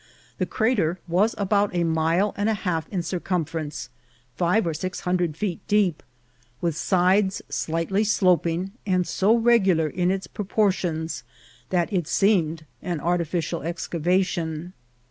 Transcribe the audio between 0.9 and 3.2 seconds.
was about a mile and a half in